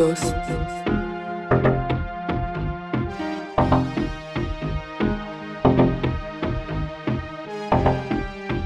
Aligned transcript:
mundos. 0.00 0.34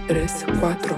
Tres, 0.06 0.46
cuatro. 0.60 0.94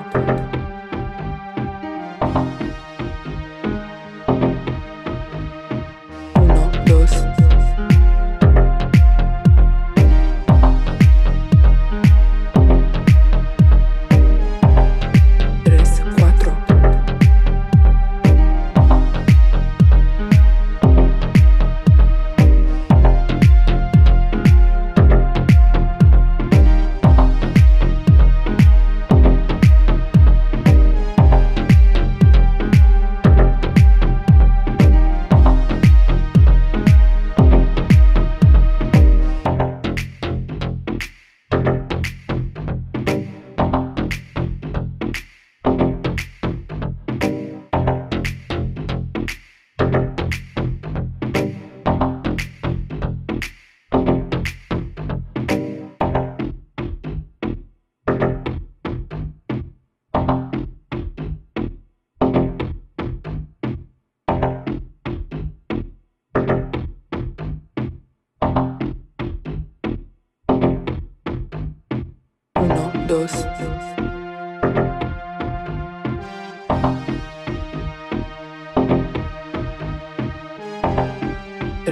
Dos. 73.06 73.46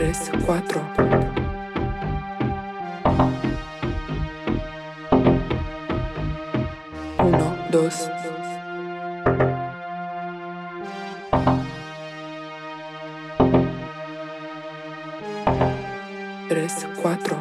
3, 0.04 0.30
4. 0.44 0.80
Três, 16.48 16.86
quatro. 17.00 17.36